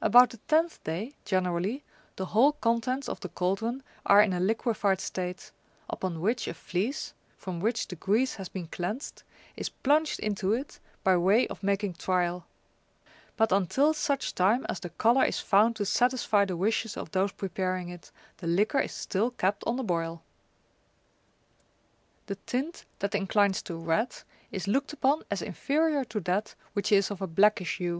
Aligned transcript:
About 0.00 0.30
the 0.30 0.36
tenth 0.46 0.80
day, 0.84 1.16
generally, 1.24 1.82
the 2.14 2.26
whole 2.26 2.52
contents 2.52 3.08
of 3.08 3.18
the 3.18 3.28
cauldron 3.28 3.82
are 4.06 4.22
in 4.22 4.32
a 4.32 4.38
liquified 4.38 5.00
state, 5.00 5.50
upon 5.90 6.20
which 6.20 6.46
a 6.46 6.54
fleece, 6.54 7.14
from 7.36 7.58
which 7.58 7.88
the 7.88 7.96
grease 7.96 8.36
has 8.36 8.48
been 8.48 8.68
cleansed, 8.68 9.24
is 9.56 9.68
plunged 9.70 10.20
into 10.20 10.52
it 10.52 10.78
by 11.02 11.16
way 11.16 11.48
of 11.48 11.64
making 11.64 11.94
trial; 11.94 12.46
but 13.36 13.50
until 13.50 13.92
such 13.92 14.36
time 14.36 14.64
as 14.68 14.78
the 14.78 14.90
colour 14.90 15.24
is 15.24 15.40
found 15.40 15.74
to 15.74 15.84
satisfy 15.84 16.44
the 16.44 16.56
wishes 16.56 16.96
of 16.96 17.10
those 17.10 17.32
preparing 17.32 17.88
it, 17.88 18.12
the 18.36 18.46
liquor 18.46 18.78
is 18.78 18.92
still 18.92 19.32
kept 19.32 19.64
on 19.66 19.74
the 19.74 19.82
boil. 19.82 20.22
The 22.26 22.36
tint 22.36 22.84
that 23.00 23.16
inclines 23.16 23.62
to 23.62 23.74
red 23.76 24.14
is 24.52 24.68
looked 24.68 24.92
upon 24.92 25.24
as 25.28 25.42
inferior 25.42 26.04
to 26.04 26.20
that 26.20 26.54
which 26.74 26.92
is 26.92 27.10
of 27.10 27.20
a 27.20 27.26
blackish 27.26 27.78
hue. 27.78 27.94